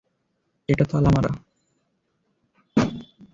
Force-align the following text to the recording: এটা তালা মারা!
এটা 0.69 0.85
তালা 0.91 1.09
মারা! 1.15 1.31